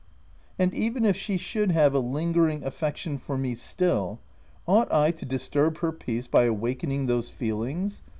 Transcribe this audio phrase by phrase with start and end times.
[0.57, 3.53] And even, if she should have a lingering affec 310 THE TENANT tion for me
[3.53, 4.19] still,
[4.67, 8.01] ought I to disturb her peace by awakening those feelings